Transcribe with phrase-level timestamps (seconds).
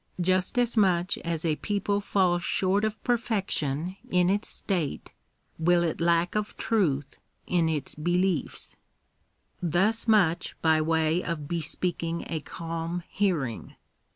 [0.19, 5.13] Just as much as a people falls short of perfection in its state,
[5.59, 7.93] will it lack of truth in its
[9.61, 13.75] Thus much by way of bespeaking a calm hearing.